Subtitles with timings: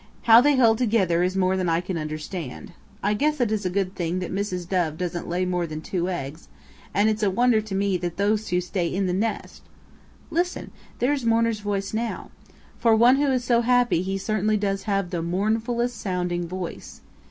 [0.23, 2.73] How they hold together is more than I can understand.
[3.03, 4.67] I guess it is a good thing that Mrs.
[4.67, 6.47] Dove doesn't lay more than two eggs,
[6.91, 9.61] and it's a wonder to me that those two stay in the nest.
[10.31, 10.71] Listen!
[10.97, 12.31] There's Mourner's voice now.
[12.79, 17.01] For one who is so happy he certainly does have the mournfullest sounding voice.